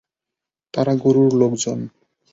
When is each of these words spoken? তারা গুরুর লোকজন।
তারা 0.73 0.93
গুরুর 1.03 1.31
লোকজন। 1.41 1.79